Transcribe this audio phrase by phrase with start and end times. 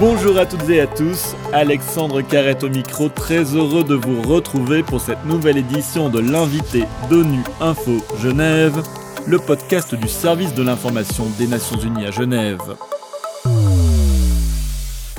[0.00, 4.82] Bonjour à toutes et à tous, Alexandre Carrette au micro, très heureux de vous retrouver
[4.82, 8.82] pour cette nouvelle édition de l'invité d'ONU Info Genève,
[9.26, 12.62] le podcast du service de l'information des Nations Unies à Genève.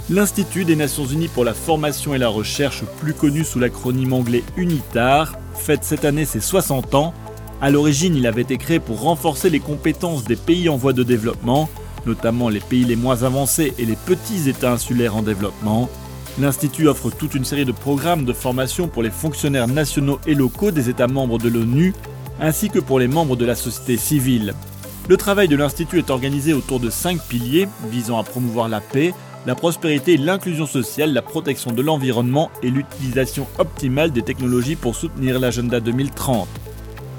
[0.10, 4.44] L'Institut des Nations Unies pour la formation et la recherche, plus connu sous l'acronyme anglais
[4.58, 7.14] UNITAR, fête cette année ses 60 ans.
[7.62, 11.04] À l'origine, il avait été créé pour renforcer les compétences des pays en voie de
[11.04, 11.70] développement
[12.06, 15.90] notamment les pays les moins avancés et les petits États insulaires en développement.
[16.40, 20.72] L'Institut offre toute une série de programmes de formation pour les fonctionnaires nationaux et locaux
[20.72, 21.94] des États membres de l'ONU,
[22.42, 24.54] ainsi que pour les membres de la société civile.
[25.10, 29.14] Le travail de l'Institut est organisé autour de cinq piliers visant à promouvoir la paix,
[29.46, 35.40] la prospérité l'inclusion sociale, la protection de l'environnement et l'utilisation optimale des technologies pour soutenir
[35.40, 36.48] l'agenda 2030.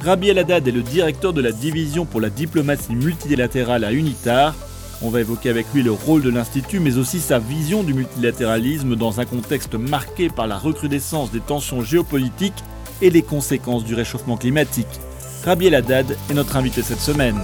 [0.02, 4.54] Rabi El Haddad est le directeur de la division pour la diplomatie multilatérale à UNITAR
[5.02, 8.96] on va évoquer avec lui le rôle de l'Institut, mais aussi sa vision du multilatéralisme
[8.96, 12.64] dans un contexte marqué par la recrudescence des tensions géopolitiques
[13.02, 14.86] et les conséquences du réchauffement climatique.
[15.44, 17.38] Rabiel Haddad est notre invité cette semaine.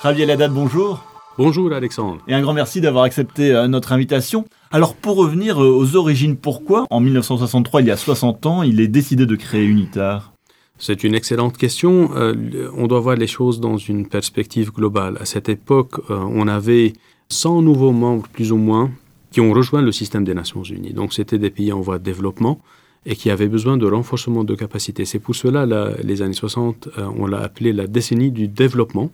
[0.00, 1.02] Rabiel Haddad, bonjour.
[1.36, 2.20] Bonjour Alexandre.
[2.28, 4.44] Et un grand merci d'avoir accepté euh, notre invitation.
[4.70, 8.80] Alors pour revenir euh, aux origines, pourquoi en 1963, il y a 60 ans, il
[8.80, 10.33] est décidé de créer UNITAR?
[10.78, 12.10] C'est une excellente question.
[12.16, 15.16] Euh, on doit voir les choses dans une perspective globale.
[15.20, 16.92] À cette époque, euh, on avait
[17.28, 18.90] 100 nouveaux membres, plus ou moins,
[19.30, 20.92] qui ont rejoint le système des Nations Unies.
[20.92, 22.60] Donc, c'était des pays en voie de développement
[23.06, 25.04] et qui avaient besoin de renforcement de capacité.
[25.04, 25.66] C'est pour cela,
[26.02, 29.10] les années 60, euh, on l'a appelé la décennie du développement.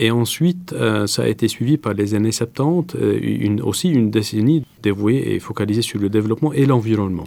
[0.00, 0.72] Et ensuite,
[1.06, 5.82] ça a été suivi par les années 70, une, aussi une décennie dévouée et focalisée
[5.82, 7.24] sur le développement et l'environnement.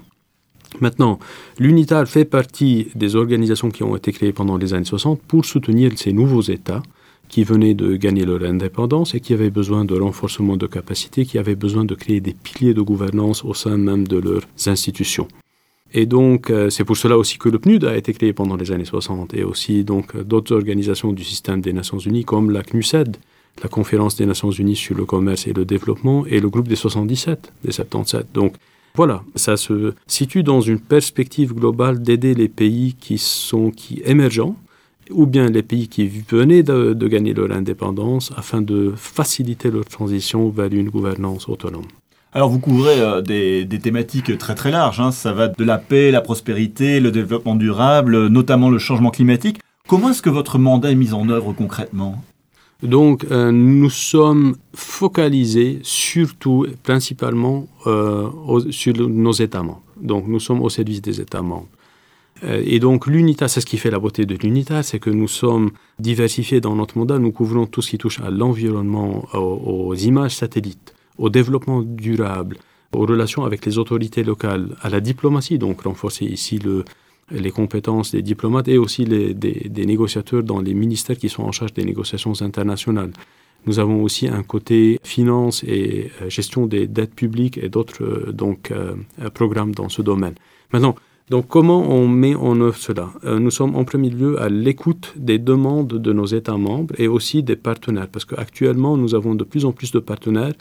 [0.80, 1.20] Maintenant,
[1.60, 5.92] l'UNITAR fait partie des organisations qui ont été créées pendant les années 60 pour soutenir
[5.96, 6.82] ces nouveaux États
[7.28, 11.38] qui venaient de gagner leur indépendance et qui avaient besoin de renforcement de capacités, qui
[11.38, 15.28] avaient besoin de créer des piliers de gouvernance au sein même de leurs institutions.
[15.94, 18.72] Et donc, euh, c'est pour cela aussi que le PNUD a été créé pendant les
[18.72, 23.18] années 60 et aussi donc d'autres organisations du système des Nations Unies comme la CNUSED,
[23.62, 26.78] la Conférence des Nations Unies sur le commerce et le développement et le groupe des
[26.78, 28.28] 77, des 77.
[28.34, 28.56] Donc,
[28.96, 34.56] voilà, ça se situe dans une perspective globale d'aider les pays qui sont qui émergents
[35.10, 40.50] ou bien les pays qui venaient de, gagner leur indépendance afin de faciliter leur transition
[40.50, 41.88] vers une gouvernance autonome.
[42.34, 45.12] Alors vous couvrez euh, des, thématiques très très larges, hein.
[45.12, 49.60] ça va de la paix, la prospérité, le développement durable, notamment le changement climatique.
[49.88, 52.24] Comment est-ce que votre mandat est mis en œuvre concrètement?
[52.84, 58.30] Donc, euh, nous sommes focalisés surtout, principalement, euh,
[58.72, 59.84] sur nos États membres.
[60.02, 61.68] Donc, nous sommes au service des États membres.
[62.44, 65.28] Euh, et donc, l'UNITA, c'est ce qui fait la beauté de l'UNITA, c'est que nous
[65.28, 67.20] sommes diversifiés dans notre mandat.
[67.20, 72.58] Nous couvrons tout ce qui touche à l'environnement, aux images satellites, au développement durable,
[72.94, 76.84] aux relations avec les autorités locales, à la diplomatie, donc renforcer ici le,
[77.32, 81.74] les compétences des diplomates et aussi des, négociateurs dans les ministères qui sont en charge
[81.74, 83.12] des négociations internationales.
[83.68, 88.32] Nous avons aussi un côté finance et euh, gestion des dettes publiques et d'autres euh,
[88.32, 88.96] donc euh,
[89.36, 90.34] programmes dans ce domaine.
[90.74, 90.96] Maintenant,
[91.30, 93.12] donc comment on met en œuvre cela?
[93.24, 97.42] Nous sommes en premier lieu à l'écoute des demandes de nos États membres et aussi
[97.42, 100.54] des partenaires, parce qu'actuellement nous avons de plus en plus de partenaires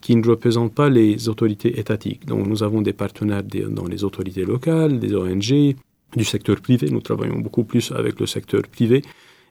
[0.00, 2.24] qui ne représentent pas les autorités étatiques.
[2.24, 5.76] Donc nous avons des partenaires dans les autorités locales, des ONG,
[6.16, 6.88] du secteur privé.
[6.90, 9.02] Nous travaillons beaucoup plus avec le secteur privé.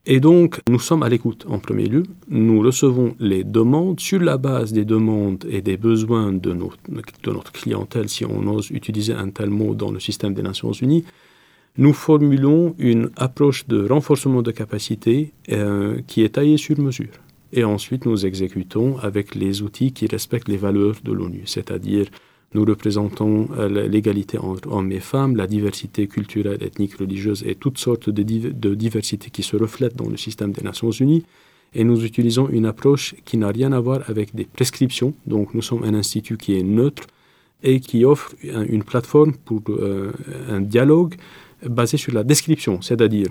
[0.06, 2.04] Et donc, nous sommes à l'écoute en premier lieu.
[2.28, 8.10] Nous recevons les demandes sur la base des demandes et des besoins de, notre clientèle,
[8.10, 11.06] si on ose utiliser un tel mot dans le système des Nations Unies.
[11.78, 17.16] Nous formulons une approche de renforcement de capacité euh, qui est taillée sur mesure.
[17.54, 22.08] Et ensuite, nous exécutons avec les outils qui respectent les valeurs de l'ONU, c'est-à-dire
[22.54, 27.78] nous représentons euh, l'égalité entre hommes et femmes, la diversité culturelle, ethnique, religieuse et toutes
[27.78, 28.24] sortes de,
[28.76, 31.24] diversités qui se reflètent dans le système des Nations Unies.
[31.74, 35.14] Et nous utilisons une approche qui n'a rien à voir avec des prescriptions.
[35.26, 37.04] Donc nous sommes un institut qui est neutre
[37.64, 40.12] et qui offre une plateforme pour euh,
[40.50, 41.16] un dialogue
[41.68, 43.30] basé sur la description, c'est-à-dire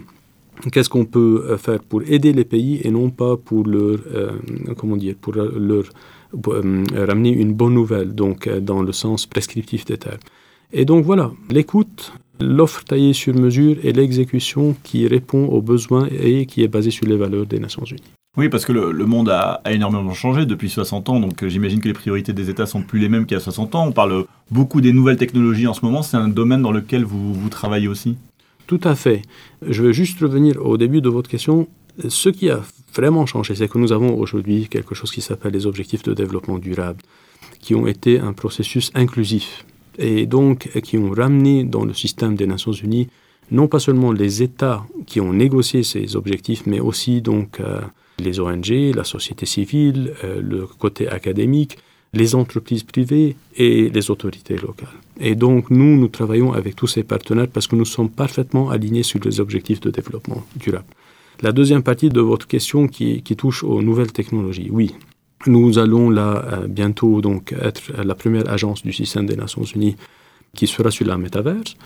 [0.71, 3.99] qu'est-ce qu'on peut euh, faire pour aider les pays et non pas pour leur,
[4.77, 5.85] comment dire, pour leur
[6.49, 10.17] euh, ramener une bonne nouvelle, donc euh, dans le sens prescriptif des termes.
[10.73, 16.47] Et donc voilà, l'écoute, l'offre taillée sur mesure et l'exécution qui répond aux besoins et
[16.47, 18.01] qui est basée sur les valeurs des Nations Unies.
[18.39, 21.89] Oui, parce que le, monde a, énormément changé depuis 60 ans, donc euh, j'imagine que
[21.89, 23.87] les priorités des États sont plus les mêmes qu'il y a 60 ans.
[23.87, 27.35] On parle beaucoup des nouvelles technologies en ce moment, c'est un domaine dans lequel vous,
[27.35, 28.17] vous travaillez aussi?
[28.67, 29.23] Tout à fait.
[29.67, 31.69] Je veux juste revenir au début de votre question.
[32.09, 32.61] Ce qui a
[32.95, 36.59] vraiment changé, c'est que nous avons aujourd'hui quelque chose qui s'appelle les objectifs de développement
[36.59, 37.03] durable,
[37.61, 39.65] qui ont été un processus inclusif
[39.99, 43.09] et donc qui ont ramené dans le système des Nations Unies
[43.51, 47.81] non pas seulement les États qui ont négocié ces objectifs, mais aussi donc euh,
[48.19, 51.79] les ONG, la société civile, euh, le côté académique,
[52.15, 54.89] les entreprises privées et les autorités locales.
[55.19, 59.03] Et donc nous, nous travaillons avec tous ces partenaires parce que nous sommes parfaitement alignés
[59.03, 60.87] sur les objectifs de développement durable.
[61.41, 64.95] La deuxième partie de votre question qui, touche aux nouvelles technologies, oui.
[65.47, 69.97] Nous allons là euh, bientôt donc être la première agence du système des Nations Unies
[70.55, 71.77] qui sera sur la métaverse.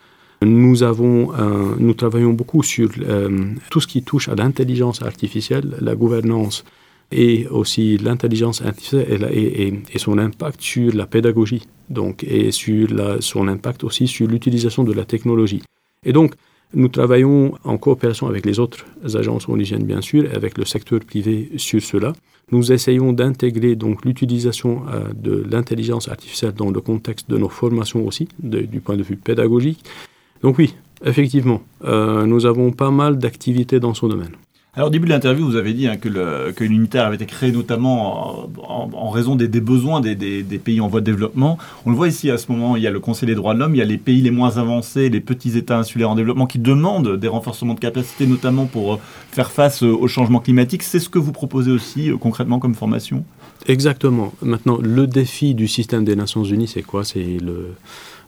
[0.43, 1.33] Nous, avons,
[1.79, 6.65] nous travaillons beaucoup sur euh, tout ce qui touche à l'intelligence artificielle, la gouvernance
[7.13, 12.89] et aussi l'intelligence artificielle et, son impact sur la pédagogie, donc, et sur
[13.21, 15.63] son impact aussi sur l'utilisation de la technologie.
[16.05, 16.35] Et donc,
[16.75, 21.01] nous travaillons en coopération avec les autres agences onusiennes, bien sûr, et avec le secteur
[21.01, 22.13] privé sur cela.
[22.53, 28.07] Nous essayons d'intégrer donc l'utilisation euh, de l'intelligence artificielle dans le contexte de nos formations
[28.07, 29.85] aussi, du point de vue pédagogique.
[30.43, 30.75] Donc oui,
[31.05, 34.37] effectivement, euh, nous avons pas mal d'activités dans ce domaine.
[34.77, 38.47] Alors, au début de l'interview, vous avez dit hein, que l'unitaire avait été créé notamment
[38.69, 41.57] en, raison des, besoins des, pays en voie de développement.
[41.87, 43.59] On le voit ici à ce moment, il y a le Conseil des droits de
[43.59, 46.47] l'homme, il y a les pays les moins avancés, les petits États insulaires en développement
[46.47, 48.99] qui demandent des renforcements de capacité, notamment pour euh,
[49.31, 50.83] faire face euh, au changement climatique.
[50.83, 53.25] C'est ce que vous proposez aussi euh, concrètement comme formation?
[53.69, 54.35] Exactement.
[54.43, 57.03] Maintenant, le défi du système des Nations Unies, c'est quoi?
[57.03, 57.69] C'est le,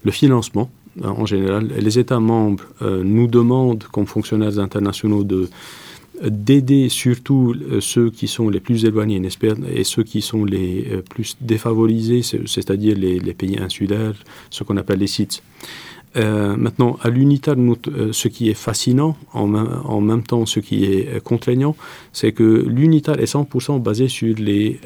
[0.02, 0.70] le financement
[1.04, 1.68] en général.
[1.78, 5.48] Les États membres nous demandent, comme fonctionnaires internationaux, de
[6.22, 9.20] d'aider surtout euh, ceux qui sont les plus éloignés
[9.74, 14.14] et ceux qui sont les euh, plus défavorisés, c'est-à-dire les, pays insulaires,
[14.50, 15.42] ce qu'on appelle les sites.
[16.16, 17.54] Euh, maintenant, à l'UNITAR,
[18.12, 21.76] ce qui est fascinant, en, même temps ce qui est contraignant,
[22.12, 24.80] c'est que l'UNITAR est 100% basé sur les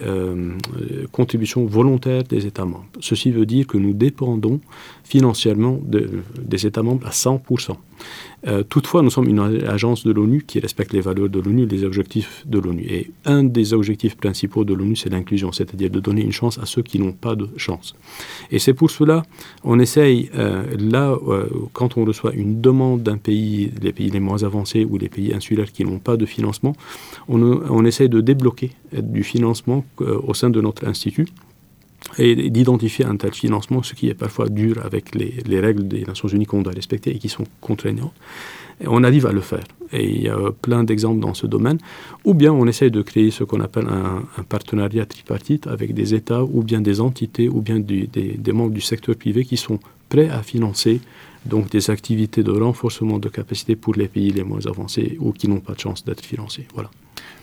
[1.13, 2.87] contributions volontaires des États membres.
[3.01, 4.61] Ceci veut dire que nous dépendons
[5.05, 7.77] financièrement des États membres à 100%.
[8.69, 9.39] Toutefois, nous sommes une
[9.69, 12.85] agence de l'ONU qui respecte les valeurs de l'ONU, les objectifs de l'ONU.
[12.89, 16.67] Et un des objectifs principaux de l'ONU, c'est l'inclusion, c'est-à-dire de donner une chance à
[16.67, 17.95] ceux qui n'ont pas de chance.
[18.51, 19.23] Et c'est pour cela,
[19.63, 20.31] on essaye
[20.79, 24.99] là euh, quand on reçoit une demande d'un pays, les pays les moins avancés ou
[24.99, 26.75] les pays insulaires qui n'ont pas de financement,
[27.29, 31.27] on, essaie de débloquer du financement euh, au sein de notre institut
[32.19, 36.05] et d'identifier un tel financement, ce qui est parfois dur avec les, les règles des
[36.05, 38.15] Nations Unies qu'on doit respecter et qui sont contraignantes.
[38.81, 39.65] Et on arrive à le faire.
[39.93, 41.79] Et il y a plein d'exemples dans ce domaine.
[42.25, 46.43] Ou bien on essaie de créer ce qu'on appelle un, partenariat tripartite avec des États
[46.43, 50.29] ou bien des entités ou bien des, des membres du secteur privé qui sont prêts
[50.29, 51.01] à financer
[51.45, 55.49] donc des activités de renforcement de capacité pour les pays les moins avancés ou qui
[55.49, 56.67] n'ont pas de chance d'être financés.
[56.75, 56.91] Voilà.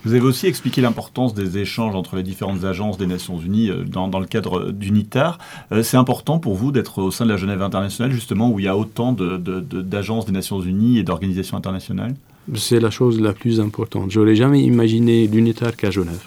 [0.05, 3.83] Vous avez aussi expliqué l'importance des échanges entre les différentes agences des Nations Unies euh,
[3.83, 5.39] dans, le cadre d'UNITAR.
[5.71, 8.65] Euh, c'est important pour vous d'être au sein de la Genève internationale, justement, où il
[8.65, 12.15] y a autant d'agences de, des Nations Unies et d'organisations internationales?
[12.55, 14.09] C'est la chose la plus importante.
[14.09, 16.23] J'aurais jamais imaginé l'UNITAR qu'à Genève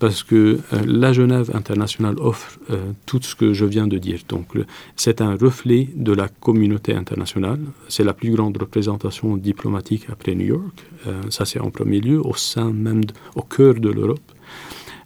[0.00, 4.20] parce que euh, la Genève internationale offre euh, tout ce que je viens de dire.
[4.28, 4.46] Donc,
[4.96, 7.60] c'est un reflet de la communauté internationale.
[7.88, 10.76] C'est la plus grande représentation diplomatique après New York.
[11.06, 13.02] Euh, ça, c'est en premier lieu, au sein même,
[13.36, 14.28] au cœur de l'Europe.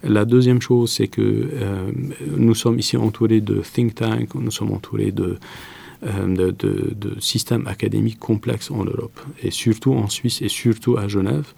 [0.05, 1.49] La deuxième chose, c'est que
[2.37, 5.39] nous sommes ici entourés de think tanks, nous sommes entourés de,
[7.21, 11.55] systèmes académiques complexes en Europe, et surtout en Suisse et surtout à Genève.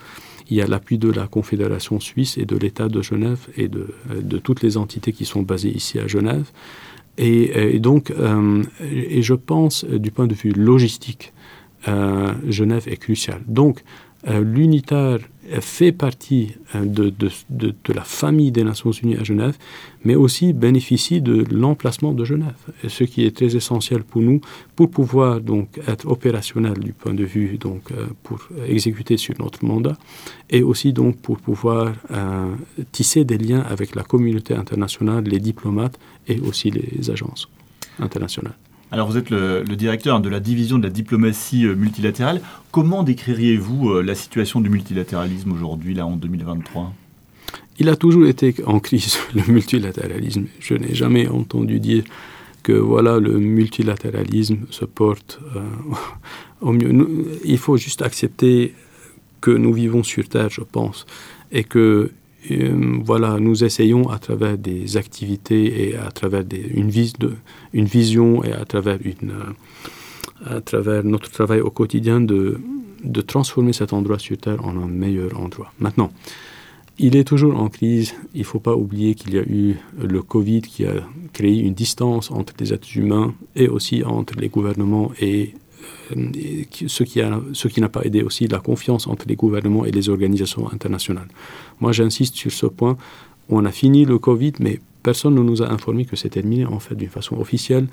[0.51, 3.89] Il y a l'appui de la Confédération suisse et de l'État de Genève et de,
[4.21, 6.51] de, toutes les entités qui sont basées ici à Genève.
[7.19, 11.33] Et, donc, euh, et je pense, du point de vue logistique,
[11.89, 13.41] euh, Genève est crucial.
[13.47, 13.83] Donc,
[14.29, 15.19] euh, l'unitaire
[15.61, 19.57] fait partie de, de, de, de, la famille des Nations Unies à Genève,
[20.05, 22.57] mais aussi bénéficie de l'emplacement de Genève,
[22.89, 24.41] ce qui est très essentiel pour nous
[24.75, 28.39] pour pouvoir donc être opérationnel du point de vue donc euh, pour
[28.69, 29.97] exécuter sur notre mandat
[30.51, 32.55] et aussi donc pour pouvoir euh,
[32.93, 35.99] tisser des liens avec la communauté internationale, les diplomates
[36.29, 37.49] et aussi les agences
[37.99, 38.57] internationales.
[38.93, 42.41] Alors vous êtes le, directeur de la division de la diplomatie euh, multilatérale.
[42.71, 46.93] Comment décririez-vous euh, la situation du multilatéralisme aujourd'hui, là, en 2023
[47.81, 50.47] Il a toujours été en crise, le multilatéralisme.
[50.61, 52.05] Je n'ai jamais entendu dire
[52.63, 55.63] que voilà, le multilatéralisme se porte euh,
[56.61, 56.93] au mieux.
[57.45, 58.73] il faut juste accepter
[59.41, 61.07] que nous vivons sur Terre, je pense,
[61.51, 62.13] et que
[62.51, 68.65] euh, voilà, nous essayons à travers des activités et à travers une, vision et à
[68.65, 72.61] travers, une, euh, à travers notre travail au quotidien de,
[73.05, 75.73] de, transformer cet endroit sur Terre en un meilleur endroit.
[75.79, 76.11] Maintenant,
[76.99, 78.15] il est toujours en crise.
[78.35, 80.95] Il ne faut pas oublier qu'il y a eu le Covid qui a
[81.33, 85.55] créé une distance entre les êtres humains et aussi entre les gouvernements et,
[86.11, 87.21] ce qui,
[87.53, 91.29] ce qui n'a pas aidé aussi la confiance entre les gouvernements et les organisations internationales.
[91.81, 92.97] Moi, j'insiste sur ce point.
[93.49, 96.81] On a fini le Covid, mais personne ne nous a informé que c'est terminé en
[96.81, 97.87] fait d'une façon officielle.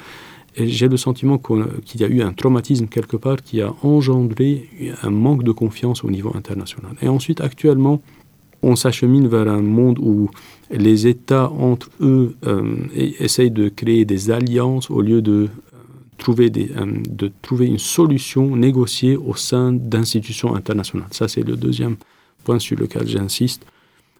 [0.56, 4.70] Et j'ai le sentiment qu'il y a eu un traumatisme quelque part qui a engendré
[5.02, 6.94] un manque de confiance au niveau international.
[7.02, 8.02] Et ensuite, actuellement,
[8.62, 10.30] on s'achemine vers un monde où
[10.72, 15.73] les États entre eux euh, essayent de créer des alliances au lieu de, euh,
[16.18, 21.10] trouver euh, de trouver une solution négociée au sein d'institutions internationales.
[21.12, 21.96] Ça, c'est le deuxième
[22.44, 23.66] point sur lequel j'insiste.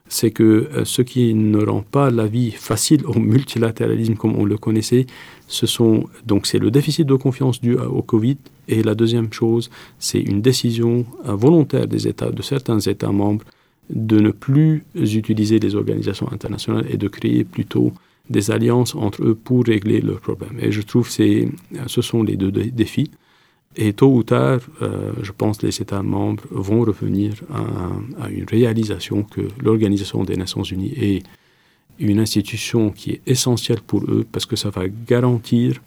[0.10, 4.58] C'est que ce qui ne rend pas la vie facile au multilatéralisme comme on le
[4.58, 5.06] connaissait,
[5.48, 9.70] ce sont donc c'est le déficit de confiance dû au Covid et la deuxième chose,
[10.00, 13.46] c'est une décision volontaire des États, de certains États membres,
[13.90, 17.94] de ne plus utiliser les organisations internationales et de créer plutôt
[18.30, 20.58] des alliances entre eux pour régler leurs problèmes.
[20.60, 21.48] Et je trouve que
[21.88, 23.12] ce sont les deux défis.
[23.76, 28.46] Et tôt ou tard, euh, je pense que les États membres vont revenir à, une
[28.46, 31.24] réalisation que l'Organisation des Nations Unies est
[32.00, 35.82] une institution qui est essentielle pour eux parce que ça va garantir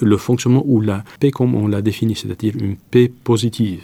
[0.00, 3.82] le fonctionnement ou la paix comme on l'a défini, c'est-à-dire une paix positive.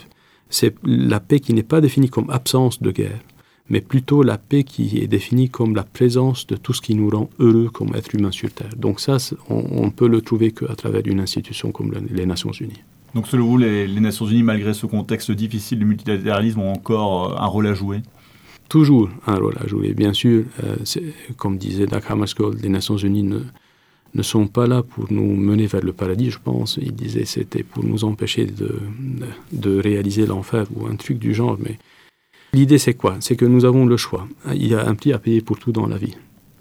[0.49, 3.21] C'est la paix qui n'est pas définie comme absence de guerre,
[3.69, 7.11] mais plutôt la paix qui est définie comme la présence de tout ce qui nous
[7.11, 8.75] rend heureux comme êtres humains sur Terre.
[8.77, 9.17] Donc ça,
[9.49, 12.83] on, ne peut le trouver qu'à travers une institution comme les Nations Unies.
[13.15, 17.43] Donc selon vous, les, Nations Unies, malgré ce contexte difficile du multilatéralisme, ont encore euh,
[17.43, 18.03] un rôle à jouer?
[18.69, 19.95] Toujours un rôle à jouer.
[19.95, 20.77] Bien sûr, euh,
[21.37, 23.41] comme disait Dag Hammarskjöld, les Nations Unies ne,
[24.15, 26.79] ne sont pas là pour nous mener vers le paradis, je pense.
[26.81, 28.81] Il disait c'était pour nous empêcher de,
[29.53, 31.79] de réaliser l'enfer ou un truc du genre, mais
[32.53, 33.17] L'idée, c'est quoi?
[33.21, 34.27] C'est que nous avons le choix.
[34.55, 36.17] Il y a un prix à payer pour tout dans la vie.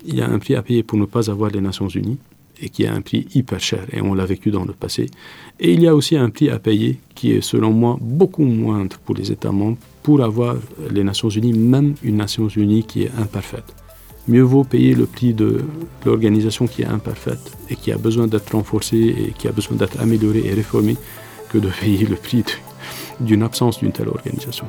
[0.05, 2.17] Il y a un prix à payer pour ne pas avoir les Nations Unies,
[2.61, 5.09] et qui est un prix hyper cher, et on l'a vécu dans le passé.
[5.59, 8.97] Et il y a aussi un prix à payer qui est, selon moi, beaucoup moindre
[8.99, 10.55] pour les États membres pour avoir
[10.91, 13.75] les Nations Unies, même une Nations Unies qui est imparfaite.
[14.27, 15.61] Mieux vaut payer le prix de
[16.05, 19.99] l'organisation qui est imparfaite et qui a besoin d'être renforcée et qui a besoin d'être
[19.99, 20.97] améliorée et réformée
[21.49, 22.43] que de payer le prix
[23.19, 24.65] d'une absence d'une telle organisation.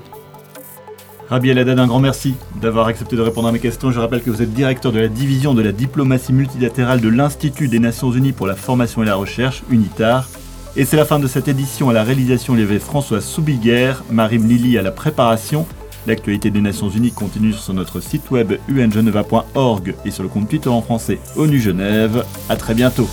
[1.29, 3.91] Rabi El un grand merci d'avoir accepté de répondre à mes questions.
[3.91, 7.67] Je rappelle que vous êtes directeur de la division de la diplomatie multilatérale de l'Institut
[7.67, 10.29] des Nations Unies pour la formation et la recherche, UNITAR.
[10.77, 11.91] Et c'est la fin de cette édition.
[11.91, 15.67] À la réalisation, avait François Soubiguerre, Marim Lily à la préparation.
[16.07, 20.69] L'actualité des Nations Unies continue sur notre site web ungeneva.org et sur le compte Twitter
[20.69, 22.25] en français ONU Genève.
[22.49, 23.09] A très bientôt.